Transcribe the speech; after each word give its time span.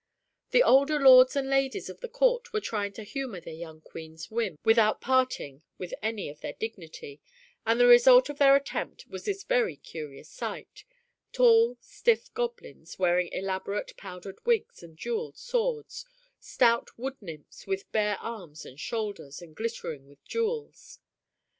The 0.49 0.63
older 0.63 0.99
lords 0.99 1.35
and 1.35 1.47
ladies 1.47 1.87
of 1.87 1.99
the 1.99 2.09
court 2.09 2.51
were 2.51 2.59
trying 2.59 2.91
to 2.93 3.03
humor 3.03 3.39
their 3.39 3.53
young 3.53 3.81
Queen's 3.81 4.31
whim 4.31 4.57
without 4.63 4.99
parting 4.99 5.61
with 5.77 5.93
any 6.01 6.27
of 6.27 6.39
their 6.41 6.53
dignity, 6.53 7.21
and 7.67 7.79
the 7.79 7.85
result 7.85 8.27
of 8.27 8.39
their 8.39 8.55
attempt 8.55 9.05
was 9.05 9.25
this 9.25 9.43
very 9.43 9.75
curious 9.75 10.27
sight 10.27 10.85
tall, 11.31 11.77
stiff 11.81 12.33
goblins, 12.33 12.97
wearing 12.97 13.27
elaborate, 13.31 13.95
powdered 13.95 14.43
wigs 14.43 14.81
and 14.81 14.97
jeweled 14.97 15.37
swords, 15.37 16.03
stout 16.39 16.97
wood 16.97 17.21
nymphs 17.21 17.67
with 17.67 17.91
bare 17.91 18.17
arms 18.21 18.65
and 18.65 18.79
shoulders, 18.79 19.39
and 19.39 19.55
glittering 19.55 20.07
with 20.07 20.25
jewels. 20.25 20.97